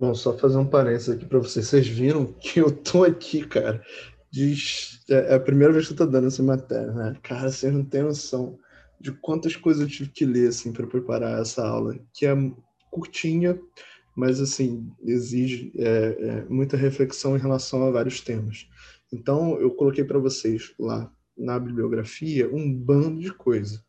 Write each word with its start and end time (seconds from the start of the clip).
Bom, 0.00 0.14
só 0.14 0.34
fazer 0.38 0.56
um 0.56 0.64
parênteses 0.64 1.10
aqui 1.10 1.26
para 1.26 1.38
vocês. 1.38 1.66
Vocês 1.66 1.86
viram 1.86 2.24
que 2.24 2.58
eu 2.58 2.70
tô 2.72 3.04
aqui, 3.04 3.46
cara. 3.46 3.84
É, 5.10 5.32
é 5.32 5.34
a 5.34 5.40
primeira 5.40 5.74
vez 5.74 5.86
que 5.86 5.92
eu 5.92 5.96
tô 5.98 6.06
dando 6.06 6.28
essa 6.28 6.42
matéria, 6.42 6.90
né? 6.90 7.18
Cara, 7.22 7.50
vocês 7.50 7.70
não 7.70 7.84
têm 7.84 8.04
noção 8.04 8.58
de 8.98 9.12
quantas 9.12 9.56
coisas 9.56 9.82
eu 9.82 9.88
tive 9.88 10.08
que 10.08 10.24
ler 10.24 10.48
assim 10.48 10.72
para 10.72 10.86
preparar 10.86 11.42
essa 11.42 11.66
aula, 11.66 11.98
que 12.14 12.24
é 12.24 12.34
curtinha, 12.90 13.60
mas 14.16 14.40
assim 14.40 14.90
exige 15.04 15.70
é, 15.76 15.84
é, 15.86 16.44
muita 16.48 16.78
reflexão 16.78 17.36
em 17.36 17.40
relação 17.40 17.86
a 17.86 17.90
vários 17.90 18.22
temas. 18.22 18.70
Então 19.12 19.60
eu 19.60 19.70
coloquei 19.72 20.02
para 20.02 20.18
vocês 20.18 20.72
lá 20.78 21.12
na 21.36 21.58
bibliografia 21.58 22.48
um 22.50 22.72
bando 22.72 23.20
de 23.20 23.34
coisa 23.34 23.84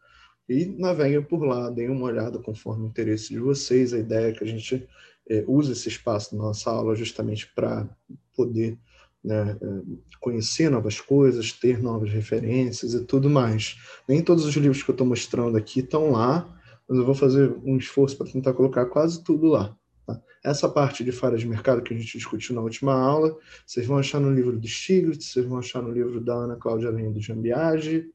e 0.50 0.66
naveguem 0.66 1.23
por 1.23 1.41
lá, 1.46 1.70
deem 1.70 1.89
uma 1.89 2.07
olhada 2.07 2.38
conforme 2.38 2.84
o 2.84 2.89
interesse 2.89 3.30
de 3.30 3.39
vocês. 3.39 3.93
A 3.93 4.00
ideia 4.00 4.28
é 4.28 4.32
que 4.34 4.43
a 4.43 4.48
gente 4.48 4.86
é, 5.32 5.45
use 5.48 5.71
esse 5.71 5.88
espaço 5.88 6.36
na 6.36 6.43
nossa 6.43 6.70
aula 6.70 6.94
justamente 6.94 7.49
para 7.55 7.88
poder 8.35 8.77
né, 9.23 9.57
é, 9.62 9.81
conhecer 10.20 10.70
novas 10.70 10.99
coisas, 10.99 11.54
ter 11.54 11.81
novas 11.81 12.12
referências 12.12 12.94
e 12.94 13.05
tudo 13.05 13.30
mais. 13.30 13.77
Nem 14.07 14.21
todos 14.21 14.44
os 14.44 14.54
livros 14.55 14.84
que 14.84 14.91
eu 14.91 14.94
estou 14.94 15.07
mostrando 15.07 15.57
aqui 15.57 15.80
estão 15.80 16.12
lá, 16.12 16.54
mas 16.88 16.98
eu 16.98 17.05
vou 17.05 17.16
fazer 17.16 17.55
um 17.63 17.77
esforço 17.77 18.17
para 18.17 18.30
tentar 18.30 18.54
colocar 18.54 18.85
quase 18.88 19.23
tudo 19.23 19.48
lá. 19.48 19.73
Tá? 20.05 20.21
Essa 20.44 20.67
parte 20.67 21.02
de 21.02 21.13
falha 21.13 21.38
de 21.38 21.48
mercado 21.48 21.82
que 21.82 21.93
a 21.93 21.98
gente 21.98 22.18
discutiu 22.18 22.54
na 22.54 22.62
última 22.62 22.93
aula, 22.93 23.38
vocês 23.66 23.85
vão 23.85 23.98
achar 23.98 24.20
no 24.20 24.34
livro 24.34 24.59
do 24.59 24.68
Stiglitz, 24.68 25.32
vocês 25.32 25.45
vão 25.45 25.59
achar 25.59 25.82
no 25.82 25.91
livro 25.91 26.20
da 26.20 26.34
Ana 26.34 26.57
Cláudia 26.57 26.90
Lenha 26.90 27.12
do 27.12 27.21
Jambiage, 27.21 28.05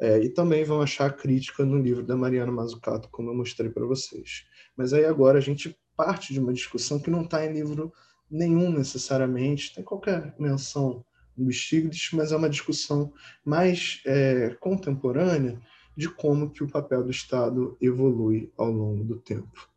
é, 0.00 0.22
e 0.22 0.28
também 0.30 0.64
vão 0.64 0.80
achar 0.80 1.06
a 1.06 1.12
crítica 1.12 1.64
no 1.64 1.78
livro 1.78 2.02
da 2.02 2.16
Mariana 2.16 2.52
Mazzucato, 2.52 3.08
como 3.10 3.30
eu 3.30 3.34
mostrei 3.34 3.68
para 3.68 3.84
vocês. 3.84 4.44
Mas 4.76 4.94
aí 4.94 5.04
agora 5.04 5.38
a 5.38 5.42
gente 5.42 5.76
parte 6.04 6.32
de 6.32 6.40
uma 6.40 6.52
discussão 6.52 6.98
que 6.98 7.10
não 7.10 7.22
está 7.22 7.44
em 7.44 7.52
livro 7.52 7.92
nenhum 8.30 8.72
necessariamente, 8.72 9.74
tem 9.74 9.84
qualquer 9.84 10.34
menção 10.38 11.04
do 11.36 11.52
Stiglitz, 11.52 12.10
mas 12.12 12.32
é 12.32 12.36
uma 12.36 12.48
discussão 12.48 13.12
mais 13.44 14.00
é, 14.06 14.56
contemporânea 14.60 15.60
de 15.96 16.08
como 16.08 16.50
que 16.50 16.62
o 16.62 16.68
papel 16.68 17.02
do 17.02 17.10
Estado 17.10 17.76
evolui 17.80 18.52
ao 18.56 18.70
longo 18.70 19.04
do 19.04 19.16
tempo. 19.16 19.68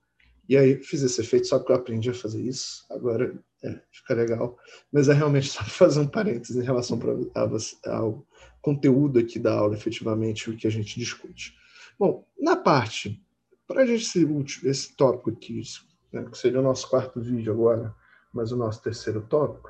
E 0.47 0.57
aí 0.57 0.81
fiz 0.83 1.02
esse 1.02 1.21
efeito 1.21 1.47
só 1.47 1.59
que 1.59 1.71
eu 1.71 1.75
aprendi 1.75 2.09
a 2.09 2.13
fazer 2.13 2.41
isso, 2.41 2.85
agora 2.89 3.33
é, 3.63 3.80
fica 3.91 4.13
legal, 4.13 4.58
mas 4.91 5.09
é 5.09 5.13
realmente 5.13 5.47
só 5.47 5.63
fazer 5.65 5.99
um 5.99 6.08
parênteses 6.08 6.55
em 6.55 6.65
relação 6.65 6.97
pra, 6.97 7.13
a, 7.35 7.95
ao 7.95 8.25
conteúdo 8.61 9.19
aqui 9.19 9.39
da 9.39 9.53
aula, 9.53 9.75
efetivamente, 9.75 10.49
o 10.49 10.55
que 10.55 10.67
a 10.67 10.69
gente 10.69 10.99
discute. 10.99 11.55
Bom, 11.97 12.25
na 12.39 12.55
parte, 12.55 13.21
para 13.67 13.83
a 13.83 13.85
gente 13.85 14.25
útil, 14.25 14.69
esse 14.69 14.95
tópico 14.95 15.30
aqui, 15.30 15.61
né, 16.14 16.25
que 16.31 16.38
seria 16.38 16.59
o 16.59 16.64
nosso 16.64 16.89
quarto 16.89 17.19
vídeo 17.19 17.52
agora, 17.52 17.94
mas 18.31 18.52
o 18.52 18.56
nosso 18.56 18.81
terceiro 18.81 19.22
tópico, 19.22 19.69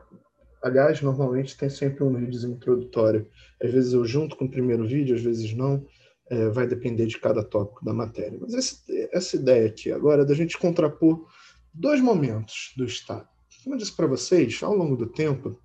aliás, 0.61 1.02
normalmente 1.02 1.58
tem 1.58 1.69
sempre 1.69 2.03
um 2.03 2.13
vídeo 2.13 2.50
introdutório. 2.50 3.27
Às 3.61 3.72
vezes 3.72 3.94
eu 3.94 4.05
junto 4.05 4.35
com 4.35 4.45
o 4.45 4.52
primeiro 4.52 4.85
vídeo, 4.85 5.16
às 5.16 5.22
vezes 5.22 5.53
não, 5.53 5.85
é, 6.30 6.50
vai 6.50 6.67
depender 6.67 7.05
de 7.05 7.19
cada 7.19 7.44
tópico 7.44 7.83
da 7.83 7.94
matéria. 7.94 8.38
Mas 8.41 8.53
esse, 8.53 9.09
essa 9.11 9.35
ideia 9.35 9.67
aqui 9.67 9.91
agora 9.91 10.23
é 10.23 10.25
da 10.25 10.33
gente 10.33 10.58
contrapor 10.58 11.27
dois 11.73 12.00
momentos 12.00 12.73
do 12.78 12.85
Estado. 12.85 13.28
Como 13.63 13.75
eu 13.75 13.80
disse 13.80 13.95
para 13.95 14.07
vocês, 14.07 14.61
ao 14.61 14.75
longo 14.75 14.95
do 14.95 15.07
tempo, 15.07 15.59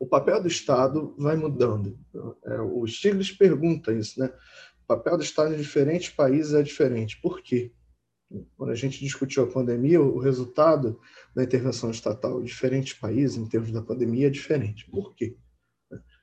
o 0.00 0.06
papel 0.06 0.40
do 0.40 0.48
Estado 0.48 1.14
vai 1.18 1.36
mudando. 1.36 1.98
É, 2.44 2.60
o 2.60 2.86
Stiglitz 2.86 3.32
pergunta 3.32 3.92
isso, 3.92 4.18
né? 4.20 4.32
O 4.84 4.86
papel 4.86 5.16
do 5.16 5.22
Estado 5.22 5.54
em 5.54 5.58
diferentes 5.58 6.08
países 6.08 6.54
é 6.54 6.62
diferente. 6.62 7.20
Por 7.20 7.42
quê? 7.42 7.72
Quando 8.56 8.70
a 8.70 8.74
gente 8.74 9.00
discutiu 9.00 9.44
a 9.44 9.46
pandemia, 9.46 10.00
o 10.00 10.18
resultado 10.18 11.00
da 11.34 11.42
intervenção 11.42 11.90
estatal 11.90 12.40
em 12.40 12.44
diferentes 12.44 12.92
países, 12.92 13.36
em 13.36 13.48
termos 13.48 13.72
da 13.72 13.80
pandemia, 13.80 14.26
é 14.26 14.30
diferente. 14.30 14.88
Por 14.90 15.14
quê? 15.14 15.36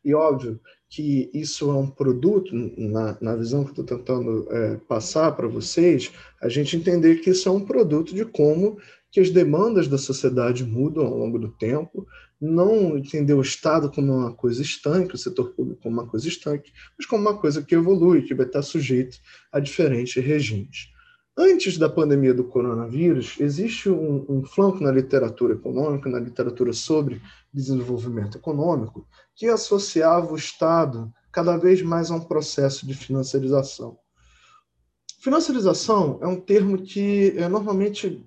E 0.04 0.14
óbvio 0.14 0.60
que 0.88 1.32
isso 1.34 1.72
é 1.72 1.74
um 1.74 1.90
produto, 1.90 2.54
na, 2.78 3.18
na 3.20 3.36
visão 3.36 3.64
que 3.64 3.72
estou 3.72 3.84
tentando 3.84 4.48
é, 4.52 4.78
passar 4.88 5.32
para 5.32 5.48
vocês, 5.48 6.12
a 6.40 6.48
gente 6.48 6.78
entender 6.78 7.16
que 7.16 7.32
isso 7.32 7.50
é 7.50 7.52
um 7.52 7.66
produto 7.66 8.14
de 8.14 8.24
como 8.24 8.78
que 9.12 9.20
as 9.20 9.32
demandas 9.32 9.88
da 9.88 9.98
sociedade 9.98 10.64
mudam 10.64 11.08
ao 11.08 11.18
longo 11.18 11.40
do 11.40 11.50
tempo, 11.50 12.06
não 12.40 12.96
entender 12.96 13.34
o 13.34 13.42
Estado 13.42 13.90
como 13.90 14.14
uma 14.14 14.32
coisa 14.32 14.62
estanque, 14.62 15.16
o 15.16 15.18
setor 15.18 15.56
público 15.56 15.82
como 15.82 16.02
uma 16.02 16.08
coisa 16.08 16.28
estanque, 16.28 16.72
mas 16.98 17.08
como 17.08 17.22
uma 17.22 17.38
coisa 17.40 17.64
que 17.64 17.74
evolui, 17.74 18.22
que 18.22 18.36
vai 18.36 18.46
estar 18.46 18.62
sujeito 18.62 19.18
a 19.52 19.60
diferentes 19.60 20.24
regimes. 20.24 20.94
Antes 21.38 21.78
da 21.78 21.90
pandemia 21.90 22.34
do 22.34 22.46
coronavírus, 22.46 23.36
existe 23.42 23.90
um, 23.90 24.26
um, 24.30 24.46
flanco 24.46 24.82
na 24.82 24.90
literatura 24.90 25.54
econômica, 25.54 26.10
na 26.10 26.20
literatura 26.20 26.72
sobre 26.72 27.22
desenvolvimento 27.54 28.38
econômico, 28.38 29.06
que 29.36 29.48
associava 29.48 30.32
o 30.32 30.38
Estado 30.38 31.14
cada 31.34 31.58
vez 31.58 31.82
mais 31.82 32.10
a 32.10 32.16
um 32.16 32.22
processo 32.22 32.88
de 32.88 32.94
financiarização. 32.94 33.98
Financiarização 35.20 36.20
é 36.22 36.28
um 36.28 36.40
termo 36.40 36.82
que 36.82 37.34
é, 37.36 37.50
normalmente, 37.50 38.26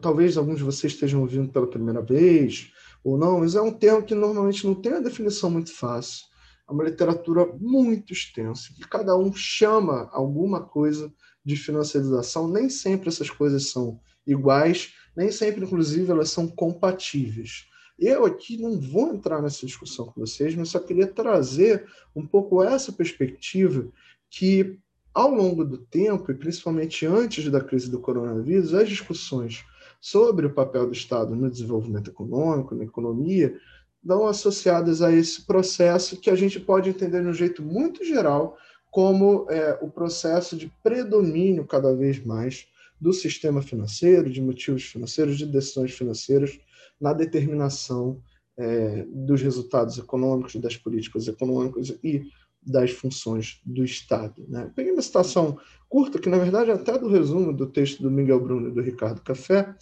talvez 0.00 0.38
alguns 0.38 0.56
de 0.56 0.64
vocês 0.64 0.94
estejam 0.94 1.20
ouvindo 1.20 1.52
pela 1.52 1.66
primeira 1.66 2.00
vez 2.00 2.72
ou 3.04 3.18
não, 3.18 3.40
mas 3.40 3.56
é 3.56 3.60
um 3.60 3.72
termo 3.72 4.02
que 4.02 4.14
normalmente 4.14 4.66
não 4.66 4.74
tem 4.74 4.92
uma 4.92 5.02
definição 5.02 5.50
muito 5.50 5.74
fácil. 5.74 6.24
É 6.66 6.72
uma 6.72 6.84
literatura 6.84 7.46
muito 7.60 8.12
extensa, 8.12 8.72
que 8.74 8.88
cada 8.88 9.14
um 9.16 9.34
chama 9.34 10.08
alguma 10.12 10.62
coisa 10.62 11.12
de 11.44 11.56
financiarização, 11.56 12.48
nem 12.48 12.68
sempre 12.68 13.08
essas 13.08 13.30
coisas 13.30 13.70
são 13.70 14.00
iguais, 14.26 14.94
nem 15.16 15.30
sempre, 15.30 15.64
inclusive, 15.64 16.10
elas 16.10 16.30
são 16.30 16.46
compatíveis. 16.46 17.66
Eu 17.98 18.24
aqui 18.24 18.56
não 18.56 18.78
vou 18.78 19.12
entrar 19.12 19.42
nessa 19.42 19.66
discussão 19.66 20.06
com 20.06 20.20
vocês, 20.20 20.54
mas 20.54 20.68
só 20.68 20.78
queria 20.78 21.06
trazer 21.06 21.86
um 22.14 22.24
pouco 22.24 22.62
essa 22.62 22.92
perspectiva 22.92 23.88
que, 24.30 24.78
ao 25.12 25.34
longo 25.34 25.64
do 25.64 25.78
tempo, 25.78 26.30
e 26.30 26.34
principalmente 26.34 27.04
antes 27.06 27.50
da 27.50 27.60
crise 27.60 27.90
do 27.90 27.98
coronavírus, 27.98 28.74
as 28.74 28.88
discussões 28.88 29.64
sobre 30.00 30.46
o 30.46 30.54
papel 30.54 30.86
do 30.86 30.92
Estado 30.92 31.34
no 31.34 31.50
desenvolvimento 31.50 32.10
econômico, 32.10 32.74
na 32.74 32.84
economia, 32.84 33.58
dão 34.00 34.26
associadas 34.26 35.02
a 35.02 35.12
esse 35.12 35.44
processo 35.44 36.20
que 36.20 36.30
a 36.30 36.36
gente 36.36 36.60
pode 36.60 36.88
entender 36.88 37.20
de 37.22 37.28
um 37.28 37.32
jeito 37.32 37.62
muito 37.62 38.04
geral 38.04 38.56
como 38.90 39.46
é, 39.50 39.78
o 39.82 39.90
processo 39.90 40.56
de 40.56 40.72
predomínio 40.82 41.66
cada 41.66 41.94
vez 41.94 42.24
mais 42.24 42.66
do 43.00 43.12
sistema 43.12 43.62
financeiro, 43.62 44.30
de 44.30 44.40
motivos 44.40 44.84
financeiros, 44.84 45.38
de 45.38 45.46
decisões 45.46 45.92
financeiras 45.92 46.58
na 47.00 47.12
determinação 47.12 48.20
é, 48.56 49.04
dos 49.08 49.40
resultados 49.40 49.98
econômicos, 49.98 50.56
das 50.56 50.76
políticas 50.76 51.28
econômicas 51.28 51.96
e 52.02 52.24
das 52.60 52.90
funções 52.90 53.60
do 53.64 53.84
Estado. 53.84 54.44
Né? 54.48 54.70
Peguei 54.74 54.92
uma 54.92 55.02
citação 55.02 55.58
curta, 55.88 56.18
que 56.18 56.28
na 56.28 56.38
verdade 56.38 56.70
é 56.70 56.74
até 56.74 56.98
do 56.98 57.08
resumo 57.08 57.52
do 57.52 57.66
texto 57.66 58.02
do 58.02 58.10
Miguel 58.10 58.40
Bruno 58.40 58.68
e 58.68 58.72
do 58.72 58.82
Ricardo 58.82 59.22
Café, 59.22 59.74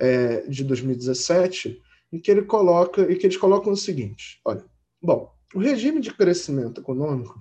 é, 0.00 0.42
de 0.42 0.64
2017, 0.64 1.80
em 2.12 2.18
que 2.18 2.30
ele 2.30 2.42
coloca, 2.42 3.10
e 3.10 3.16
que 3.16 3.26
eles 3.26 3.36
colocam 3.36 3.72
o 3.72 3.76
seguinte: 3.76 4.40
olha, 4.44 4.64
bom, 5.00 5.32
o 5.54 5.58
regime 5.58 6.00
de 6.00 6.12
crescimento 6.12 6.80
econômico 6.80 7.38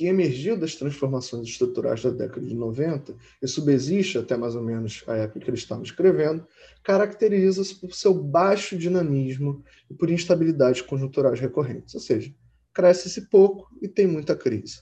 que 0.00 0.06
emergiu 0.06 0.56
das 0.56 0.74
transformações 0.76 1.46
estruturais 1.46 2.02
da 2.02 2.08
década 2.08 2.46
de 2.46 2.54
90 2.54 3.14
e 3.42 3.46
subsiste 3.46 4.16
até 4.16 4.34
mais 4.34 4.56
ou 4.56 4.62
menos 4.62 5.04
a 5.06 5.14
época 5.14 5.40
que 5.40 5.50
eles 5.50 5.60
estavam 5.60 5.84
escrevendo, 5.84 6.46
caracteriza-se 6.82 7.74
por 7.74 7.94
seu 7.94 8.14
baixo 8.14 8.78
dinamismo 8.78 9.62
e 9.90 9.94
por 9.94 10.08
instabilidades 10.08 10.80
conjunturais 10.80 11.38
recorrentes, 11.38 11.94
ou 11.94 12.00
seja, 12.00 12.34
cresce-se 12.72 13.28
pouco 13.28 13.68
e 13.82 13.86
tem 13.86 14.06
muita 14.06 14.34
crise. 14.34 14.80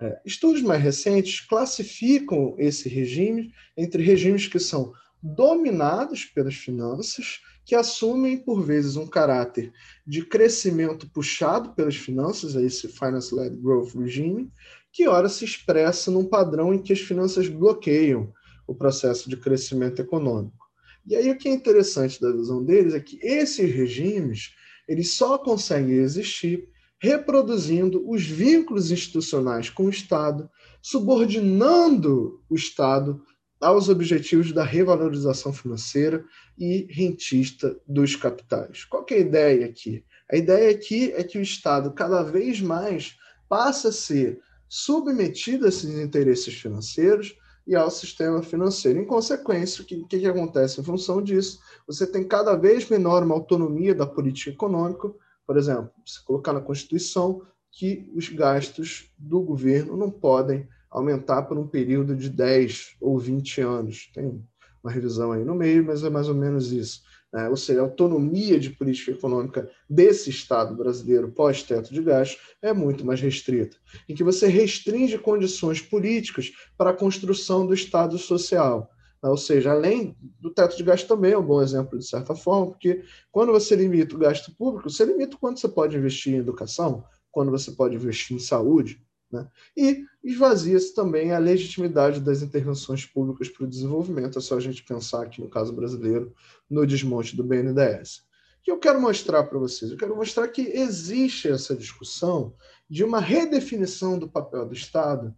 É, 0.00 0.20
estudos 0.24 0.62
mais 0.62 0.80
recentes 0.80 1.40
classificam 1.40 2.54
esse 2.56 2.88
regime 2.88 3.50
entre 3.76 4.00
regimes 4.00 4.46
que 4.46 4.60
são 4.60 4.92
dominados 5.20 6.24
pelas 6.24 6.54
finanças 6.54 7.40
que 7.64 7.74
assumem, 7.74 8.36
por 8.36 8.62
vezes, 8.62 8.96
um 8.96 9.06
caráter 9.06 9.72
de 10.06 10.24
crescimento 10.24 11.08
puxado 11.10 11.70
pelas 11.74 11.96
finanças, 11.96 12.54
esse 12.54 12.88
Finance-Led 12.88 13.56
Growth 13.56 13.94
Regime, 13.94 14.50
que 14.92 15.08
ora 15.08 15.28
se 15.28 15.44
expressa 15.44 16.10
num 16.10 16.24
padrão 16.24 16.74
em 16.74 16.82
que 16.82 16.92
as 16.92 17.00
finanças 17.00 17.48
bloqueiam 17.48 18.32
o 18.66 18.74
processo 18.74 19.28
de 19.28 19.36
crescimento 19.36 20.00
econômico. 20.00 20.66
E 21.06 21.16
aí 21.16 21.30
o 21.30 21.36
que 21.36 21.48
é 21.48 21.52
interessante 21.52 22.20
da 22.20 22.30
visão 22.30 22.62
deles 22.64 22.94
é 22.94 23.00
que 23.00 23.18
esses 23.22 23.72
regimes 23.72 24.54
eles 24.88 25.14
só 25.14 25.38
conseguem 25.38 25.96
existir 25.96 26.68
reproduzindo 27.00 28.08
os 28.08 28.24
vínculos 28.24 28.92
institucionais 28.92 29.68
com 29.68 29.86
o 29.86 29.90
Estado, 29.90 30.48
subordinando 30.80 32.40
o 32.48 32.54
Estado 32.54 33.20
aos 33.62 33.88
objetivos 33.88 34.52
da 34.52 34.64
revalorização 34.64 35.52
financeira 35.52 36.24
e 36.58 36.86
rentista 36.90 37.76
dos 37.86 38.16
capitais. 38.16 38.84
Qual 38.84 39.06
é 39.10 39.14
a 39.14 39.18
ideia 39.18 39.66
aqui? 39.66 40.04
A 40.30 40.36
ideia 40.36 40.70
aqui 40.70 41.12
é 41.12 41.22
que 41.22 41.38
o 41.38 41.42
Estado 41.42 41.92
cada 41.92 42.22
vez 42.22 42.60
mais 42.60 43.16
passa 43.48 43.88
a 43.88 43.92
ser 43.92 44.40
submetido 44.68 45.66
a 45.66 45.68
esses 45.68 45.98
interesses 45.98 46.54
financeiros, 46.54 47.36
e 47.66 47.74
ao 47.74 47.90
sistema 47.90 48.42
financeiro. 48.42 48.98
Em 48.98 49.06
consequência, 49.06 49.82
o 49.82 49.86
que, 49.86 50.04
que, 50.04 50.20
que 50.20 50.26
acontece 50.26 50.80
em 50.80 50.84
função 50.84 51.22
disso? 51.22 51.60
Você 51.86 52.06
tem 52.06 52.26
cada 52.26 52.56
vez 52.56 52.88
menor 52.88 53.22
uma 53.22 53.34
autonomia 53.34 53.94
da 53.94 54.06
política 54.06 54.50
econômica, 54.50 55.10
por 55.46 55.56
exemplo, 55.56 55.90
se 56.04 56.24
colocar 56.24 56.52
na 56.52 56.60
Constituição 56.60 57.42
que 57.70 58.10
os 58.14 58.28
gastos 58.28 59.10
do 59.16 59.40
governo 59.40 59.96
não 59.96 60.10
podem 60.10 60.68
aumentar 60.92 61.42
por 61.42 61.58
um 61.58 61.66
período 61.66 62.14
de 62.14 62.28
10 62.28 62.96
ou 63.00 63.18
20 63.18 63.60
anos. 63.62 64.10
Tem 64.14 64.40
uma 64.82 64.92
revisão 64.92 65.32
aí 65.32 65.44
no 65.44 65.54
meio, 65.54 65.84
mas 65.84 66.04
é 66.04 66.10
mais 66.10 66.28
ou 66.28 66.34
menos 66.34 66.70
isso. 66.70 67.02
Né? 67.32 67.48
Ou 67.48 67.56
seja, 67.56 67.80
a 67.80 67.84
autonomia 67.84 68.60
de 68.60 68.70
política 68.70 69.12
econômica 69.12 69.70
desse 69.88 70.28
Estado 70.28 70.76
brasileiro 70.76 71.32
pós-teto 71.32 71.92
de 71.92 72.02
gastos 72.02 72.38
é 72.60 72.72
muito 72.72 73.06
mais 73.06 73.20
restrita, 73.20 73.76
em 74.08 74.14
que 74.14 74.22
você 74.22 74.46
restringe 74.46 75.16
condições 75.18 75.80
políticas 75.80 76.52
para 76.76 76.90
a 76.90 76.94
construção 76.94 77.66
do 77.66 77.72
Estado 77.72 78.18
social. 78.18 78.90
Né? 79.22 79.30
Ou 79.30 79.36
seja, 79.36 79.72
além 79.72 80.14
do 80.38 80.50
teto 80.50 80.76
de 80.76 80.82
gasto 80.82 81.08
também 81.08 81.32
é 81.32 81.38
um 81.38 81.46
bom 81.46 81.62
exemplo, 81.62 81.98
de 81.98 82.06
certa 82.06 82.34
forma, 82.34 82.72
porque 82.72 83.02
quando 83.30 83.50
você 83.50 83.74
limita 83.74 84.14
o 84.14 84.18
gasto 84.18 84.54
público, 84.54 84.90
você 84.90 85.04
limita 85.04 85.38
quanto 85.40 85.58
você 85.58 85.68
pode 85.68 85.96
investir 85.96 86.34
em 86.34 86.38
educação, 86.38 87.02
quando 87.30 87.50
você 87.50 87.70
pode 87.72 87.94
investir 87.94 88.36
em 88.36 88.40
saúde, 88.40 89.00
né? 89.32 89.48
E 89.76 90.04
esvazia-se 90.22 90.94
também 90.94 91.32
a 91.32 91.38
legitimidade 91.38 92.20
das 92.20 92.42
intervenções 92.42 93.06
públicas 93.06 93.48
para 93.48 93.64
o 93.64 93.68
desenvolvimento. 93.68 94.38
É 94.38 94.42
só 94.42 94.56
a 94.56 94.60
gente 94.60 94.84
pensar 94.84 95.22
aqui, 95.22 95.40
no 95.40 95.48
caso 95.48 95.72
brasileiro, 95.72 96.34
no 96.68 96.86
desmonte 96.86 97.34
do 97.34 97.42
BNDES. 97.42 98.18
O 98.60 98.64
que 98.64 98.70
eu 98.70 98.78
quero 98.78 99.00
mostrar 99.00 99.44
para 99.44 99.58
vocês? 99.58 99.90
Eu 99.90 99.96
quero 99.96 100.14
mostrar 100.14 100.46
que 100.48 100.62
existe 100.62 101.48
essa 101.48 101.74
discussão 101.74 102.54
de 102.88 103.02
uma 103.02 103.18
redefinição 103.18 104.18
do 104.18 104.28
papel 104.28 104.66
do 104.66 104.74
Estado 104.74 105.34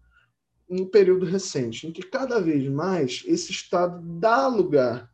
um 0.69 0.87
período 0.87 1.27
recente, 1.27 1.87
em 1.87 1.93
que 1.93 2.03
cada 2.03 2.41
vez 2.41 2.67
mais 2.69 3.23
esse 3.27 3.53
Estado 3.53 4.01
dá 4.19 4.47
lugar 4.47 5.11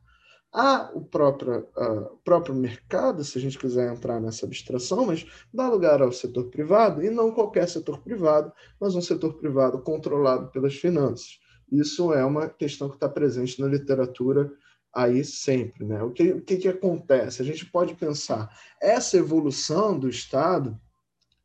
Há 0.53 0.91
o 0.95 1.05
próprio, 1.05 1.69
uh, 1.77 2.19
próprio 2.25 2.55
mercado, 2.55 3.23
se 3.23 3.39
a 3.39 3.41
gente 3.41 3.57
quiser 3.57 3.93
entrar 3.93 4.21
nessa 4.21 4.47
abstração, 4.47 5.07
mas 5.07 5.25
dá 5.55 5.69
lugar 5.69 6.03
ao 6.03 6.11
setor 6.11 6.51
privado, 6.51 7.05
e 7.05 7.11
não 7.11 7.31
qualquer 7.31 7.69
setor 7.69 8.01
privado, 8.01 8.53
mas 8.81 8.97
um 8.97 9.01
setor 9.01 9.35
privado 9.35 9.81
controlado 9.81 10.51
pelas 10.51 10.75
finanças. 10.75 11.39
Isso 11.71 12.13
é 12.13 12.25
uma 12.25 12.49
questão 12.49 12.89
que 12.89 12.97
está 12.97 13.09
presente 13.09 13.61
na 13.61 13.69
literatura 13.69 14.51
aí 14.93 15.25
sempre. 15.25 15.85
Né? 15.85 16.03
O, 16.03 16.11
que, 16.11 16.33
o 16.33 16.43
que, 16.43 16.57
que 16.57 16.69
acontece? 16.69 17.41
A 17.41 17.45
gente 17.45 17.65
pode 17.67 17.95
pensar 17.95 18.51
essa 18.83 19.17
evolução 19.17 19.97
do 19.97 20.09
Estado, 20.09 20.77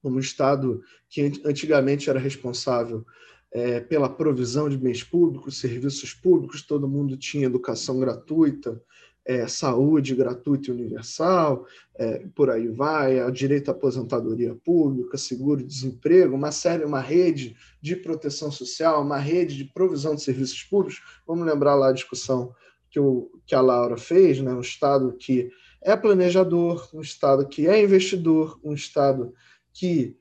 como 0.02 0.16
um 0.16 0.20
Estado 0.20 0.82
que 1.10 1.22
antigamente 1.46 2.10
era 2.10 2.20
responsável 2.20 3.06
é, 3.56 3.80
pela 3.80 4.10
provisão 4.10 4.68
de 4.68 4.78
bens 4.78 5.02
públicos, 5.02 5.58
serviços 5.58 6.14
públicos, 6.14 6.62
todo 6.62 6.90
mundo 6.90 7.16
tinha 7.16 7.46
educação 7.46 7.98
gratuita, 7.98 8.84
é, 9.24 9.48
saúde 9.48 10.14
gratuita 10.14 10.70
e 10.70 10.74
universal, 10.74 11.66
é, 11.98 12.28
por 12.36 12.50
aí 12.50 12.68
vai, 12.68 13.24
o 13.24 13.32
direito 13.32 13.70
à 13.70 13.72
aposentadoria 13.72 14.54
pública, 14.56 15.18
seguro-desemprego, 15.18 16.36
uma 16.36 16.52
série, 16.52 16.84
uma 16.84 17.00
rede 17.00 17.56
de 17.82 17.96
proteção 17.96 18.52
social, 18.52 19.02
uma 19.02 19.18
rede 19.18 19.56
de 19.56 19.64
provisão 19.64 20.16
de 20.16 20.22
serviços 20.22 20.62
públicos. 20.64 21.02
Vamos 21.26 21.46
lembrar 21.46 21.76
lá 21.76 21.88
a 21.88 21.94
discussão 21.94 22.54
que, 22.92 23.00
o, 23.00 23.32
que 23.46 23.56
a 23.56 23.62
Laura 23.62 23.96
fez, 23.96 24.42
né? 24.42 24.54
um 24.54 24.60
Estado 24.60 25.16
que 25.18 25.50
é 25.82 25.96
planejador, 25.96 26.90
um 26.94 27.00
Estado 27.00 27.48
que 27.48 27.70
é 27.70 27.82
investidor, 27.82 28.60
um 28.62 28.74
Estado 28.74 29.34
que 29.72 30.18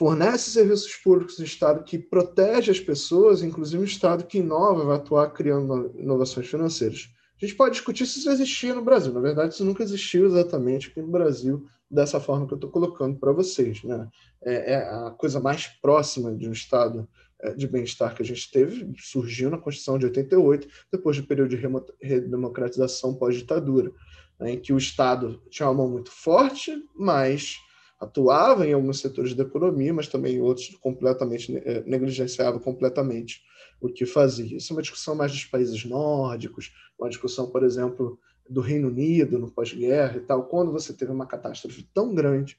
fornece 0.00 0.52
serviços 0.52 0.96
públicos 0.96 1.38
no 1.38 1.44
Estado 1.44 1.84
que 1.84 1.98
protege 1.98 2.70
as 2.70 2.80
pessoas, 2.80 3.42
inclusive 3.42 3.82
um 3.82 3.84
Estado 3.84 4.24
que 4.24 4.38
inova, 4.38 4.82
vai 4.82 4.96
atuar 4.96 5.28
criando 5.28 5.92
inovações 5.94 6.46
financeiras. 6.46 7.10
A 7.36 7.44
gente 7.44 7.54
pode 7.54 7.74
discutir 7.74 8.06
se 8.06 8.18
isso 8.18 8.30
existia 8.30 8.74
no 8.74 8.82
Brasil. 8.82 9.12
Na 9.12 9.20
verdade, 9.20 9.52
isso 9.52 9.62
nunca 9.62 9.82
existiu 9.82 10.24
exatamente 10.24 10.90
no 10.96 11.06
Brasil, 11.06 11.66
dessa 11.90 12.18
forma 12.18 12.46
que 12.46 12.54
eu 12.54 12.56
estou 12.56 12.70
colocando 12.70 13.18
para 13.18 13.30
vocês. 13.30 13.84
Né? 13.84 14.08
É, 14.42 14.72
é, 14.72 14.76
a 14.78 15.10
coisa 15.10 15.38
mais 15.38 15.66
próxima 15.66 16.34
de 16.34 16.48
um 16.48 16.52
Estado 16.52 17.06
é, 17.42 17.52
de 17.52 17.68
bem-estar 17.68 18.14
que 18.14 18.22
a 18.22 18.26
gente 18.26 18.50
teve 18.50 18.90
surgiu 18.96 19.50
na 19.50 19.58
Constituição 19.58 19.98
de 19.98 20.06
88, 20.06 20.66
depois 20.90 21.18
do 21.18 21.26
período 21.26 21.54
de 21.54 21.62
redemocratização 22.00 23.14
pós-ditadura, 23.16 23.92
né, 24.38 24.52
em 24.52 24.58
que 24.58 24.72
o 24.72 24.78
Estado 24.78 25.42
tinha 25.50 25.68
uma 25.68 25.74
mão 25.74 25.90
muito 25.90 26.10
forte, 26.10 26.74
mas 26.96 27.58
atuava 28.00 28.66
em 28.66 28.72
alguns 28.72 29.00
setores 29.00 29.34
da 29.34 29.44
economia, 29.44 29.92
mas 29.92 30.08
também 30.08 30.40
outros 30.40 30.74
completamente 30.80 31.54
eh, 31.58 31.84
negligenciava 31.86 32.58
completamente 32.58 33.42
o 33.80 33.88
que 33.88 34.06
fazia. 34.06 34.56
Isso 34.56 34.72
é 34.72 34.76
uma 34.76 34.82
discussão 34.82 35.14
mais 35.14 35.30
dos 35.32 35.44
países 35.44 35.84
nórdicos, 35.84 36.72
uma 36.98 37.10
discussão, 37.10 37.50
por 37.50 37.62
exemplo, 37.62 38.18
do 38.48 38.60
Reino 38.60 38.88
Unido 38.88 39.38
no 39.38 39.50
pós-guerra 39.50 40.16
e 40.16 40.20
tal, 40.20 40.48
quando 40.48 40.72
você 40.72 40.92
teve 40.92 41.12
uma 41.12 41.26
catástrofe 41.26 41.82
tão 41.94 42.14
grande, 42.14 42.58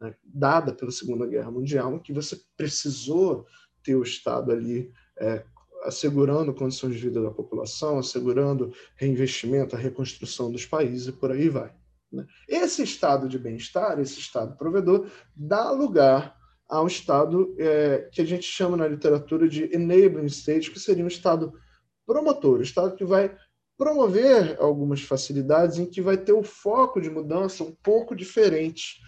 né, 0.00 0.14
dada 0.24 0.72
pela 0.72 0.90
Segunda 0.90 1.26
Guerra 1.26 1.50
Mundial, 1.50 1.98
que 2.00 2.12
você 2.12 2.40
precisou 2.56 3.44
ter 3.82 3.96
o 3.96 4.02
Estado 4.02 4.52
ali 4.52 4.92
é, 5.18 5.44
assegurando 5.82 6.54
condições 6.54 6.94
de 6.94 7.00
vida 7.00 7.22
da 7.22 7.30
população, 7.30 7.98
assegurando 7.98 8.72
reinvestimento, 8.96 9.74
a 9.74 9.78
reconstrução 9.78 10.50
dos 10.50 10.64
países 10.64 11.08
e 11.08 11.12
por 11.12 11.30
aí 11.30 11.48
vai. 11.48 11.74
Né? 12.12 12.24
Esse 12.48 12.82
estado 12.82 13.28
de 13.28 13.38
bem-estar, 13.38 13.98
esse 13.98 14.18
estado 14.18 14.56
provedor, 14.56 15.10
dá 15.34 15.70
lugar 15.70 16.36
a 16.68 16.82
um 16.82 16.86
estado 16.86 17.54
é, 17.58 18.08
que 18.12 18.20
a 18.20 18.24
gente 18.24 18.44
chama 18.44 18.76
na 18.76 18.88
literatura 18.88 19.48
de 19.48 19.72
enabling 19.72 20.26
state, 20.26 20.70
que 20.70 20.80
seria 20.80 21.04
um 21.04 21.08
estado 21.08 21.52
promotor, 22.04 22.58
um 22.58 22.62
estado 22.62 22.96
que 22.96 23.04
vai 23.04 23.36
promover 23.78 24.56
algumas 24.58 25.02
facilidades, 25.02 25.78
em 25.78 25.86
que 25.86 26.00
vai 26.00 26.16
ter 26.16 26.32
o 26.32 26.42
foco 26.42 27.00
de 27.00 27.10
mudança 27.10 27.62
um 27.62 27.74
pouco 27.82 28.16
diferente 28.16 29.00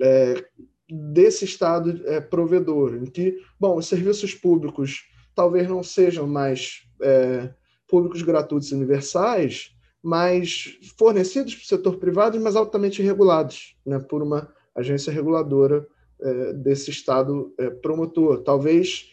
é, 0.00 0.44
desse 0.90 1.44
estado 1.44 2.02
é, 2.06 2.20
provedor, 2.20 2.96
em 2.96 3.06
que, 3.06 3.38
bom, 3.58 3.76
os 3.76 3.86
serviços 3.86 4.34
públicos 4.34 5.04
talvez 5.34 5.68
não 5.68 5.82
sejam 5.82 6.26
mais 6.26 6.82
é, 7.00 7.54
públicos 7.86 8.22
gratuitos 8.22 8.72
universais, 8.72 9.70
mas 10.08 10.78
fornecidos 10.96 11.54
para 11.54 11.64
o 11.64 11.66
setor 11.66 11.98
privado, 11.98 12.40
mas 12.40 12.56
altamente 12.56 13.02
regulados 13.02 13.76
né, 13.84 13.98
por 13.98 14.22
uma 14.22 14.48
agência 14.74 15.12
reguladora 15.12 15.86
é, 16.18 16.54
desse 16.54 16.88
Estado 16.88 17.52
é, 17.58 17.68
promotor. 17.68 18.42
Talvez 18.42 19.12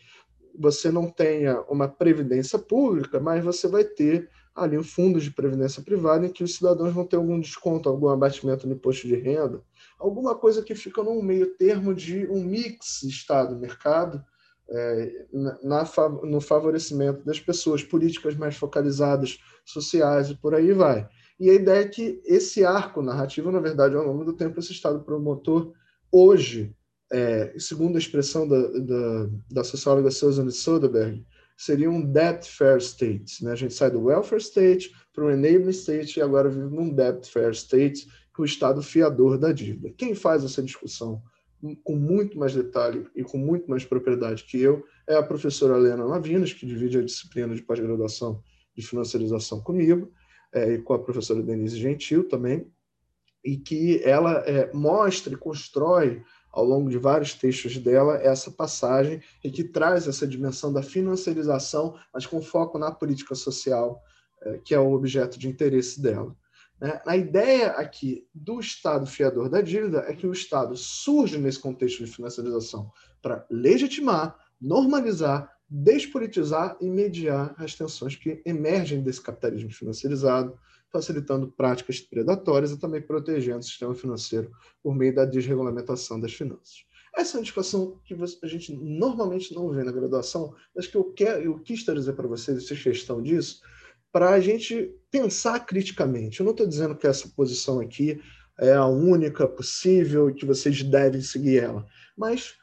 você 0.58 0.90
não 0.90 1.10
tenha 1.10 1.60
uma 1.64 1.90
previdência 1.90 2.58
pública, 2.58 3.20
mas 3.20 3.44
você 3.44 3.68
vai 3.68 3.84
ter 3.84 4.30
ali 4.56 4.78
um 4.78 4.84
fundo 4.84 5.20
de 5.20 5.32
previdência 5.32 5.84
privada 5.84 6.28
em 6.28 6.32
que 6.32 6.46
os 6.46 6.56
cidadãos 6.56 6.94
vão 6.94 7.06
ter 7.06 7.18
algum 7.18 7.42
desconto, 7.42 7.90
algum 7.90 8.08
abatimento 8.08 8.66
no 8.66 8.76
imposto 8.76 9.06
de 9.06 9.18
renda, 9.18 9.62
alguma 10.00 10.34
coisa 10.34 10.64
que 10.64 10.74
fica 10.76 11.04
num 11.04 11.22
meio 11.22 11.58
termo 11.58 11.94
de 11.94 12.26
um 12.28 12.42
mix 12.42 13.04
Estado-mercado, 13.04 14.24
é, 14.70 15.26
na, 15.64 15.84
no 16.24 16.42
favorecimento 16.42 17.24
das 17.24 17.40
pessoas, 17.40 17.84
políticas 17.84 18.36
mais 18.36 18.56
focalizadas, 18.56 19.38
sociais 19.64 20.30
e 20.30 20.36
por 20.36 20.56
aí 20.56 20.72
vai. 20.74 21.08
E 21.40 21.50
a 21.50 21.54
ideia 21.54 21.82
é 21.82 21.88
que 21.88 22.22
esse 22.26 22.64
arco 22.64 23.02
narrativo, 23.02 23.52
na 23.52 23.60
verdade, 23.60 23.96
ao 23.96 24.06
longo 24.06 24.24
do 24.24 24.34
tempo, 24.34 24.60
esse 24.60 24.72
Estado 24.72 25.04
promotor, 25.04 25.74
hoje, 26.12 26.74
é, 27.12 27.54
segundo 27.58 27.96
a 27.96 28.00
expressão 28.00 28.48
da, 28.48 28.62
da, 28.62 29.30
da 29.52 29.64
socióloga 29.64 30.10
Susan 30.12 30.50
Soderbergh, 30.50 31.26
seria 31.58 31.90
um 31.90 32.02
debt 32.02 32.50
fair 32.50 32.78
state. 32.78 33.44
Né? 33.44 33.52
A 33.52 33.56
gente 33.56 33.74
sai 33.74 33.92
do 33.92 34.04
welfare 34.04 34.42
state 34.42 34.92
para 35.14 35.26
o 35.26 35.32
enabling 35.32 35.70
state 35.70 36.20
e 36.20 36.22
agora 36.22 36.50
vive 36.50 36.74
num 36.74 36.90
debt 36.90 37.30
fair 37.30 37.52
state, 37.52 38.08
que 38.34 38.42
o 38.42 38.46
Estado 38.46 38.82
fiador 38.82 39.38
da 39.38 39.52
dívida. 39.52 39.94
Quem 39.98 40.14
faz 40.14 40.44
essa 40.44 40.62
discussão 40.62 41.22
com 41.84 41.96
muito 41.96 42.38
mais 42.38 42.54
detalhe 42.54 43.08
e 43.16 43.24
com 43.24 43.38
muito 43.38 43.70
mais 43.70 43.86
propriedade 43.86 44.44
que 44.44 44.60
eu 44.60 44.84
é 45.08 45.16
a 45.16 45.24
professora 45.24 45.78
Helena 45.78 46.04
Lavinas, 46.04 46.54
que 46.54 46.66
divide 46.66 47.00
a 47.00 47.04
disciplina 47.04 47.56
de 47.56 47.62
pós-graduação 47.62 48.44
de 48.76 48.86
financiarização 48.86 49.62
comigo, 49.62 50.12
é, 50.54 50.74
e 50.74 50.82
com 50.82 50.94
a 50.94 51.00
professora 51.00 51.42
Denise 51.42 51.78
Gentil 51.78 52.28
também, 52.28 52.68
e 53.44 53.58
que 53.58 54.02
ela 54.04 54.40
é, 54.48 54.72
mostra 54.74 55.34
e 55.34 55.38
constrói 55.38 56.22
ao 56.52 56.64
longo 56.64 56.90
de 56.90 56.98
vários 56.98 57.34
textos 57.34 57.78
dela 57.78 58.16
essa 58.18 58.50
passagem 58.50 59.22
e 59.44 59.52
que 59.52 59.64
traz 59.64 60.08
essa 60.08 60.26
dimensão 60.26 60.72
da 60.72 60.82
financiarização, 60.82 61.96
mas 62.14 62.26
com 62.26 62.42
foco 62.42 62.80
na 62.80 62.92
política 62.92 63.36
social, 63.36 64.02
é, 64.42 64.58
que 64.60 64.74
é 64.74 64.80
o 64.80 64.94
objeto 64.94 65.38
de 65.38 65.48
interesse 65.48 66.02
dela. 66.02 66.36
Né? 66.80 67.02
A 67.06 67.16
ideia 67.16 67.72
aqui 67.72 68.28
do 68.34 68.60
Estado 68.60 69.06
fiador 69.06 69.50
da 69.50 69.62
dívida 69.62 70.06
é 70.08 70.14
que 70.14 70.28
o 70.28 70.32
Estado 70.32 70.76
surge 70.76 71.38
nesse 71.38 71.60
contexto 71.60 72.04
de 72.04 72.12
financiarização 72.12 72.92
para 73.22 73.46
legitimar, 73.50 74.38
normalizar, 74.60 75.52
despolitizar 75.70 76.78
e 76.80 76.90
mediar 76.90 77.56
as 77.58 77.76
tensões 77.76 78.16
que 78.16 78.42
emergem 78.46 79.02
desse 79.02 79.22
capitalismo 79.22 79.72
financiarizado, 79.72 80.58
facilitando 80.92 81.52
práticas 81.52 82.00
predatórias 82.00 82.72
e 82.72 82.80
também 82.80 83.02
protegendo 83.02 83.60
o 83.60 83.64
sistema 83.64 83.96
financeiro 83.96 84.52
por 84.82 84.96
meio 84.96 85.14
da 85.14 85.26
desregulamentação 85.26 86.20
das 86.20 86.34
finanças. 86.34 86.86
Essa 87.16 87.38
é 87.38 87.40
uma 87.40 87.44
discussão 87.44 88.00
que 88.04 88.14
a 88.14 88.48
gente 88.48 88.74
normalmente 88.74 89.54
não 89.56 89.70
vê 89.70 89.84
na 89.84 89.92
graduação, 89.92 90.54
mas 90.76 90.86
que 90.86 90.98
eu, 90.98 91.06
quero, 91.14 91.42
eu 91.42 91.60
quis 91.60 91.84
trazer 91.84 92.14
para 92.14 92.28
vocês 92.28 92.58
essa 92.58 92.76
questão 92.76 93.22
disso, 93.22 93.62
para 94.16 94.30
a 94.30 94.40
gente 94.40 94.96
pensar 95.12 95.60
criticamente. 95.66 96.40
Eu 96.40 96.46
não 96.46 96.54
estou 96.54 96.66
dizendo 96.66 96.96
que 96.96 97.06
essa 97.06 97.28
posição 97.36 97.82
aqui 97.82 98.22
é 98.58 98.72
a 98.72 98.86
única 98.86 99.46
possível 99.46 100.30
e 100.30 100.34
que 100.34 100.46
vocês 100.46 100.82
devem 100.84 101.20
seguir 101.20 101.60
ela, 101.60 101.86
mas 102.18 102.54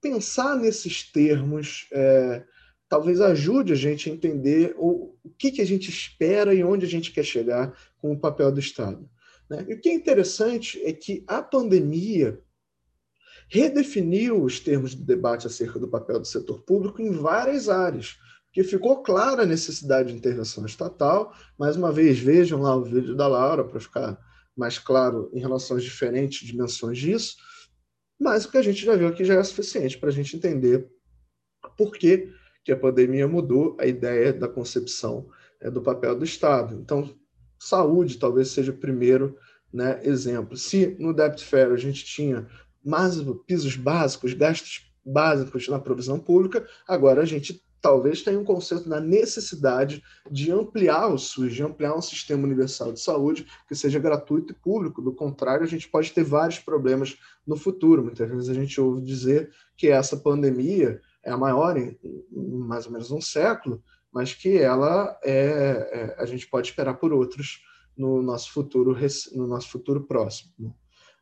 pensar 0.00 0.54
nesses 0.54 1.10
termos 1.10 1.88
é, 1.90 2.44
talvez 2.88 3.20
ajude 3.20 3.72
a 3.72 3.74
gente 3.74 4.08
a 4.08 4.12
entender 4.12 4.76
o, 4.78 5.16
o 5.24 5.30
que, 5.36 5.50
que 5.50 5.60
a 5.60 5.66
gente 5.66 5.90
espera 5.90 6.54
e 6.54 6.62
onde 6.62 6.86
a 6.86 6.88
gente 6.88 7.10
quer 7.10 7.24
chegar 7.24 7.76
com 7.98 8.12
o 8.12 8.20
papel 8.20 8.52
do 8.52 8.60
Estado. 8.60 9.10
Né? 9.50 9.66
E 9.68 9.74
o 9.74 9.80
que 9.80 9.88
é 9.88 9.94
interessante 9.94 10.80
é 10.84 10.92
que 10.92 11.24
a 11.26 11.42
pandemia 11.42 12.40
redefiniu 13.48 14.40
os 14.40 14.60
termos 14.60 14.94
de 14.94 15.02
debate 15.02 15.48
acerca 15.48 15.80
do 15.80 15.88
papel 15.88 16.20
do 16.20 16.28
setor 16.28 16.62
público 16.62 17.02
em 17.02 17.10
várias 17.10 17.68
áreas, 17.68 18.16
porque 18.52 18.64
ficou 18.64 19.02
clara 19.02 19.44
a 19.44 19.46
necessidade 19.46 20.12
de 20.12 20.18
intervenção 20.18 20.66
estatal. 20.66 21.34
Mais 21.58 21.74
uma 21.74 21.90
vez, 21.90 22.18
vejam 22.18 22.60
lá 22.60 22.76
o 22.76 22.84
vídeo 22.84 23.16
da 23.16 23.26
Laura 23.26 23.64
para 23.64 23.80
ficar 23.80 24.18
mais 24.54 24.78
claro 24.78 25.30
em 25.32 25.40
relação 25.40 25.78
às 25.78 25.82
diferentes 25.82 26.46
dimensões 26.46 26.98
disso, 26.98 27.36
mas 28.20 28.44
o 28.44 28.50
que 28.50 28.58
a 28.58 28.62
gente 28.62 28.84
já 28.84 28.94
viu 28.94 29.08
aqui 29.08 29.24
já 29.24 29.36
é 29.36 29.42
suficiente 29.42 29.96
para 29.96 30.10
a 30.10 30.12
gente 30.12 30.36
entender 30.36 30.86
por 31.78 31.92
que, 31.92 32.30
que 32.62 32.70
a 32.70 32.76
pandemia 32.76 33.26
mudou 33.26 33.74
a 33.80 33.86
ideia 33.86 34.34
da 34.34 34.46
concepção 34.46 35.26
é, 35.58 35.70
do 35.70 35.80
papel 35.80 36.14
do 36.14 36.24
Estado. 36.24 36.74
Então, 36.74 37.08
saúde 37.58 38.18
talvez 38.18 38.48
seja 38.48 38.70
o 38.70 38.76
primeiro 38.76 39.34
né, 39.72 39.98
exemplo. 40.04 40.58
Se 40.58 40.94
no 40.98 41.14
Debt 41.14 41.42
Fair 41.42 41.72
a 41.72 41.76
gente 41.78 42.04
tinha 42.04 42.46
mais 42.84 43.16
pisos 43.46 43.76
básicos, 43.76 44.34
gastos 44.34 44.92
básicos 45.02 45.66
na 45.68 45.80
provisão 45.80 46.20
pública, 46.20 46.68
agora 46.86 47.22
a 47.22 47.24
gente 47.24 47.62
talvez 47.82 48.22
tenha 48.22 48.38
um 48.38 48.44
conceito 48.44 48.88
da 48.88 49.00
necessidade 49.00 50.02
de 50.30 50.52
ampliar 50.52 51.08
o 51.08 51.18
SUS, 51.18 51.52
de 51.52 51.64
ampliar 51.64 51.96
um 51.96 52.00
sistema 52.00 52.44
universal 52.44 52.92
de 52.92 53.00
saúde 53.00 53.44
que 53.68 53.74
seja 53.74 53.98
gratuito 53.98 54.52
e 54.52 54.56
público. 54.56 55.02
Do 55.02 55.12
contrário, 55.12 55.64
a 55.64 55.68
gente 55.68 55.88
pode 55.88 56.12
ter 56.12 56.22
vários 56.22 56.60
problemas 56.60 57.18
no 57.44 57.56
futuro. 57.56 58.04
Muitas 58.04 58.30
vezes 58.30 58.48
a 58.48 58.54
gente 58.54 58.80
ouve 58.80 59.02
dizer 59.02 59.50
que 59.76 59.88
essa 59.88 60.16
pandemia 60.16 61.00
é 61.24 61.32
a 61.32 61.36
maior 61.36 61.76
em, 61.76 61.98
mais 62.30 62.86
ou 62.86 62.92
menos 62.92 63.10
um 63.10 63.20
século, 63.20 63.82
mas 64.12 64.32
que 64.32 64.58
ela 64.58 65.18
é, 65.24 65.34
é, 65.36 66.16
a 66.18 66.24
gente 66.24 66.46
pode 66.46 66.68
esperar 66.68 66.94
por 66.94 67.12
outros 67.12 67.62
no 67.96 68.22
nosso 68.22 68.52
futuro 68.52 68.96
no 69.34 69.46
nosso 69.46 69.68
futuro 69.68 70.04
próximo. 70.04 70.52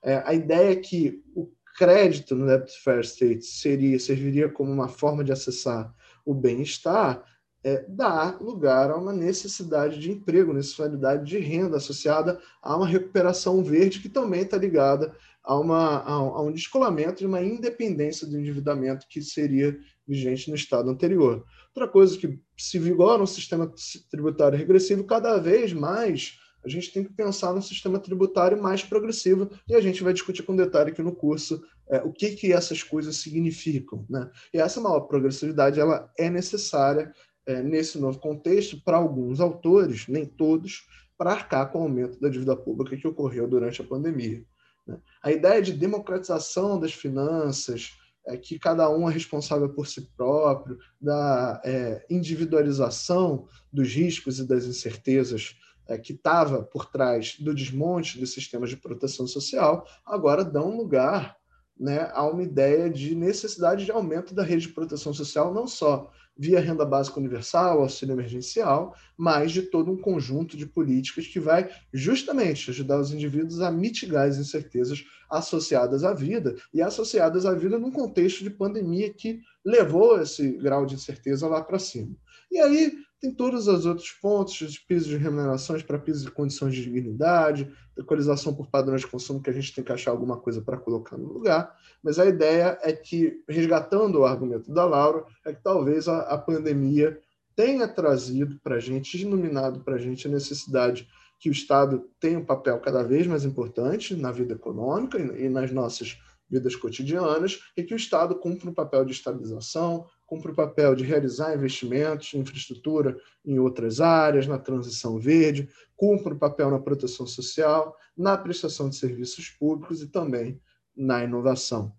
É, 0.03 0.23
a 0.27 0.35
ideia 0.35 0.73
é 0.73 0.77
que 0.77 1.23
o 1.35 1.51
crédito 1.77 2.35
no 2.35 2.47
Debt 2.47 2.71
Fair 2.83 3.01
State 3.01 3.45
seria 3.45 3.99
serviria 3.99 4.49
como 4.49 4.71
uma 4.71 4.89
forma 4.89 5.25
de 5.25 5.33
acessar 5.33 5.95
o 6.25 6.35
bem-estar 6.35 7.25
é, 7.63 7.85
dá 7.89 8.39
lugar 8.41 8.91
a 8.91 8.97
uma 8.97 9.13
necessidade 9.13 10.01
de 10.01 10.11
emprego, 10.11 10.53
necessidade 10.53 11.27
de 11.27 11.39
renda 11.39 11.77
associada 11.77 12.41
a 12.63 12.77
uma 12.77 12.87
recuperação 12.87 13.63
verde 13.63 14.01
que 14.01 14.09
também 14.09 14.43
está 14.43 14.57
ligada 14.57 15.15
a, 15.43 15.59
uma, 15.59 16.03
a, 16.03 16.43
um 16.43 16.53
descolamento 16.53 17.19
de 17.19 17.27
uma 17.27 17.43
independência 17.43 18.27
do 18.27 18.39
endividamento 18.39 19.07
que 19.09 19.21
seria 19.21 19.79
vigente 20.07 20.49
no 20.49 20.57
estado 20.57 20.89
anterior. 20.89 21.45
Outra 21.75 21.91
coisa 21.91 22.17
que 22.17 22.39
se 22.57 22.79
vigora 22.79 23.23
um 23.23 23.27
sistema 23.27 23.71
tributário 24.11 24.59
regressivo, 24.59 25.05
cada 25.05 25.39
vez 25.39 25.73
mais 25.73 26.39
a 26.65 26.69
gente 26.69 26.93
tem 26.93 27.05
que 27.05 27.13
pensar 27.13 27.55
no 27.55 27.63
sistema 27.63 27.99
tributário 27.99 28.61
mais 28.61 28.83
progressivo 28.83 29.51
e 29.67 29.75
a 29.75 29.81
gente 29.81 30.03
vai 30.03 30.13
discutir 30.13 30.43
com 30.43 30.55
detalhe 30.55 30.91
aqui 30.91 31.03
no 31.03 31.15
curso 31.15 31.63
é, 31.91 31.99
o 32.03 32.13
que, 32.13 32.31
que 32.31 32.53
essas 32.53 32.83
coisas 32.83 33.17
significam. 33.17 34.07
Né? 34.09 34.31
E 34.55 34.59
essa 34.59 34.81
maior 34.81 35.01
progressividade 35.01 35.81
ela 35.81 36.11
é 36.17 36.31
necessária 36.31 37.13
é, 37.47 37.63
nesse 37.63 37.99
novo 37.99 38.19
contexto 38.19 38.81
para 38.83 38.97
alguns 38.97 39.41
autores, 39.41 40.07
nem 40.07 40.25
todos, 40.25 40.87
para 41.19 41.33
arcar 41.33 41.71
com 41.71 41.81
o 41.81 41.83
aumento 41.83 42.19
da 42.21 42.29
dívida 42.29 42.57
pública 42.57 42.97
que 42.97 43.09
ocorreu 43.09 43.49
durante 43.49 43.83
a 43.83 43.85
pandemia. 43.85 44.45
Né? 44.87 44.99
A 45.23 45.33
ideia 45.33 45.61
de 45.61 45.73
democratização 45.73 46.79
das 46.79 46.93
finanças, 46.93 47.93
é, 48.27 48.37
que 48.37 48.59
cada 48.59 48.89
um 48.89 49.09
é 49.09 49.13
responsável 49.13 49.69
por 49.69 49.87
si 49.87 50.03
próprio, 50.17 50.79
da 51.01 51.61
é, 51.65 52.07
individualização 52.09 53.49
dos 53.73 53.93
riscos 53.93 54.39
e 54.39 54.47
das 54.47 54.65
incertezas 54.65 55.57
é, 55.89 55.99
que 55.99 56.13
estava 56.13 56.63
por 56.63 56.87
trás 56.87 57.37
do 57.41 57.53
desmonte 57.53 58.19
dos 58.19 58.33
sistemas 58.33 58.71
de 58.71 58.77
proteção 58.77 59.27
social, 59.27 59.85
agora 60.07 60.45
dão 60.45 60.77
lugar 60.77 61.40
né, 61.81 62.11
a 62.13 62.27
uma 62.27 62.43
ideia 62.43 62.91
de 62.91 63.15
necessidade 63.15 63.87
de 63.87 63.91
aumento 63.91 64.35
da 64.35 64.43
rede 64.43 64.67
de 64.67 64.75
proteção 64.75 65.15
social, 65.15 65.55
não 65.55 65.67
só 65.67 66.13
via 66.37 66.61
renda 66.61 66.85
básica 66.85 67.19
universal, 67.19 67.81
auxílio 67.81 68.13
emergencial, 68.13 68.95
mas 69.17 69.51
de 69.51 69.63
todo 69.63 69.91
um 69.91 69.97
conjunto 69.97 70.59
de 70.59 70.67
políticas 70.67 71.27
que 71.27 71.41
vai 71.41 71.71
justamente 71.93 72.71
ajudar 72.71 73.01
os 73.01 73.13
indivíduos 73.13 73.63
a 73.63 73.71
mitigar 73.71 74.29
as 74.29 74.37
incertezas 74.37 75.05
associadas 75.31 76.05
à 76.05 76.13
vida 76.13 76.55
e 76.73 76.83
associadas 76.83 77.47
à 77.47 77.55
vida 77.55 77.79
num 77.79 77.91
contexto 77.91 78.45
de 78.45 78.51
pandemia 78.51 79.13
que 79.13 79.41
levou 79.65 80.21
esse 80.21 80.53
grau 80.59 80.85
de 80.85 80.95
incerteza 80.95 81.49
lá 81.49 81.63
para 81.63 81.79
cima. 81.79 82.15
E 82.51 82.59
aí 82.59 82.93
tem 83.21 83.31
todos 83.31 83.69
os 83.69 83.85
outros 83.85 84.11
pontos, 84.11 84.57
de 84.73 84.81
pisos 84.81 85.07
de 85.07 85.17
remunerações 85.17 85.83
para 85.83 85.99
pisos 85.99 86.25
de 86.25 86.31
condições 86.31 86.75
de 86.75 86.83
dignidade, 86.83 87.71
equalização 87.97 88.55
por 88.55 88.69
padrões 88.69 89.03
de 89.03 89.07
consumo, 89.07 89.43
que 89.43 89.51
a 89.51 89.53
gente 89.53 89.75
tem 89.75 89.85
que 89.85 89.93
achar 89.93 90.11
alguma 90.11 90.39
coisa 90.39 90.63
para 90.63 90.79
colocar 90.79 91.19
no 91.19 91.31
lugar. 91.31 91.77
Mas 92.03 92.19
a 92.19 92.25
ideia 92.25 92.79
é 92.83 92.93
que, 92.93 93.43
resgatando 93.47 94.21
o 94.21 94.25
argumento 94.25 94.73
da 94.73 94.87
Laura, 94.87 95.27
é 95.45 95.53
que 95.53 95.63
talvez 95.63 96.09
a, 96.09 96.21
a 96.21 96.39
pandemia 96.39 97.21
tenha 97.55 97.87
trazido 97.87 98.59
para 98.63 98.77
a 98.77 98.81
gente, 98.81 99.21
iluminado 99.21 99.81
para 99.81 99.97
a 99.97 99.99
gente 99.99 100.27
a 100.27 100.31
necessidade 100.31 101.07
que 101.39 101.51
o 101.51 101.53
Estado 101.53 102.09
tenha 102.19 102.39
um 102.39 102.45
papel 102.45 102.79
cada 102.81 103.03
vez 103.03 103.27
mais 103.27 103.45
importante 103.45 104.15
na 104.15 104.33
vida 104.33 104.55
econômica 104.55 105.19
e, 105.19 105.45
e 105.45 105.49
nas 105.51 105.71
nossas 105.71 106.19
vidas 106.49 106.75
cotidianas, 106.75 107.61
e 107.77 107.83
que 107.83 107.95
o 107.95 107.97
Estado 107.97 108.35
cumpra 108.35 108.71
um 108.71 108.75
papel 108.75 109.05
de 109.05 109.13
estabilização, 109.13 110.07
cumpre 110.31 110.53
o 110.53 110.55
papel 110.55 110.95
de 110.95 111.03
realizar 111.03 111.57
investimentos 111.57 112.33
em 112.33 112.39
infraestrutura 112.39 113.19
em 113.45 113.59
outras 113.59 114.01
áreas, 114.01 114.47
na 114.47 114.61
transição 114.61 115.19
verde, 115.19 115.69
cumpre 115.97 116.35
o 116.35 116.39
papel 116.39 116.71
na 116.71 116.79
proteção 116.79 117.27
social, 117.27 117.97
na 118.17 118.39
prestação 118.39 118.89
de 118.89 118.95
serviços 118.95 119.49
públicos 119.49 120.01
e 120.01 120.07
também 120.07 120.61
na 120.97 121.25
inovação. 121.25 121.93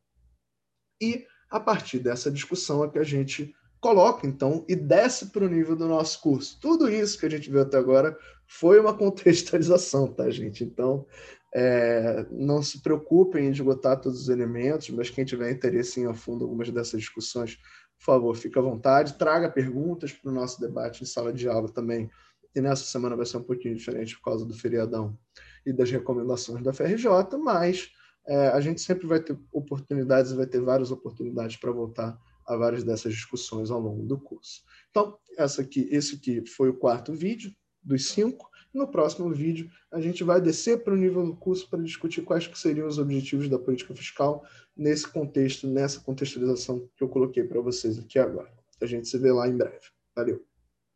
E, 1.01 1.25
a 1.49 1.59
partir 1.59 1.99
dessa 1.99 2.31
discussão, 2.31 2.85
é 2.85 2.89
que 2.89 2.99
a 2.99 3.03
gente 3.03 3.53
coloca, 3.81 4.25
então, 4.25 4.63
e 4.65 4.77
desce 4.77 5.25
para 5.25 5.43
o 5.43 5.49
nível 5.49 5.75
do 5.75 5.87
nosso 5.89 6.21
curso. 6.21 6.57
Tudo 6.61 6.89
isso 6.89 7.19
que 7.19 7.25
a 7.25 7.29
gente 7.29 7.51
viu 7.51 7.61
até 7.61 7.77
agora 7.77 8.17
foi 8.47 8.79
uma 8.79 8.93
contextualização, 8.97 10.07
tá, 10.07 10.29
gente? 10.29 10.63
Então, 10.63 11.05
é, 11.53 12.25
não 12.31 12.63
se 12.63 12.81
preocupem 12.81 13.45
em 13.45 13.51
esgotar 13.51 13.99
todos 13.99 14.21
os 14.21 14.29
elementos, 14.29 14.89
mas 14.91 15.09
quem 15.09 15.25
tiver 15.25 15.51
interesse 15.51 15.99
em 15.99 16.05
a 16.05 16.13
fundo 16.13 16.45
algumas 16.45 16.69
dessas 16.69 17.01
discussões, 17.01 17.59
por 18.01 18.05
favor, 18.05 18.35
fique 18.35 18.57
à 18.57 18.61
vontade, 18.61 19.13
traga 19.13 19.47
perguntas 19.47 20.11
para 20.11 20.31
o 20.31 20.33
nosso 20.33 20.59
debate 20.59 21.03
em 21.03 21.05
sala 21.05 21.31
de 21.31 21.47
aula 21.47 21.69
também. 21.69 22.09
E 22.55 22.59
nessa 22.59 22.83
semana 22.83 23.15
vai 23.15 23.27
ser 23.27 23.37
um 23.37 23.43
pouquinho 23.43 23.75
diferente 23.75 24.17
por 24.17 24.23
causa 24.23 24.43
do 24.43 24.55
feriadão 24.55 25.15
e 25.63 25.71
das 25.71 25.91
recomendações 25.91 26.63
da 26.63 26.73
FRJ, 26.73 27.07
mas 27.39 27.91
é, 28.25 28.47
a 28.47 28.59
gente 28.59 28.81
sempre 28.81 29.05
vai 29.05 29.19
ter 29.19 29.37
oportunidades, 29.53 30.31
vai 30.31 30.47
ter 30.47 30.59
várias 30.59 30.89
oportunidades 30.89 31.57
para 31.57 31.71
voltar 31.71 32.19
a 32.47 32.57
várias 32.57 32.83
dessas 32.83 33.13
discussões 33.13 33.69
ao 33.69 33.79
longo 33.79 34.03
do 34.03 34.19
curso. 34.19 34.63
Então, 34.89 35.15
essa 35.37 35.61
aqui, 35.61 35.87
esse 35.91 36.15
aqui 36.15 36.43
foi 36.49 36.69
o 36.69 36.77
quarto 36.77 37.13
vídeo 37.13 37.53
dos 37.83 38.09
cinco. 38.09 38.49
No 38.73 38.87
próximo 38.87 39.29
vídeo, 39.29 39.69
a 39.91 39.99
gente 39.99 40.23
vai 40.23 40.39
descer 40.39 40.83
para 40.83 40.93
o 40.93 40.97
nível 40.97 41.25
do 41.25 41.35
curso 41.35 41.69
para 41.69 41.81
discutir 41.81 42.21
quais 42.21 42.47
que 42.47 42.57
seriam 42.57 42.87
os 42.87 42.97
objetivos 42.97 43.49
da 43.49 43.59
política 43.59 43.93
fiscal 43.93 44.45
nesse 44.75 45.07
contexto, 45.07 45.67
nessa 45.67 45.99
contextualização 45.99 46.87
que 46.95 47.03
eu 47.03 47.09
coloquei 47.09 47.43
para 47.43 47.59
vocês 47.59 47.99
aqui 47.99 48.17
agora. 48.17 48.51
A 48.81 48.85
gente 48.85 49.07
se 49.07 49.17
vê 49.17 49.31
lá 49.31 49.47
em 49.47 49.57
breve. 49.57 49.87
Valeu! 50.15 50.50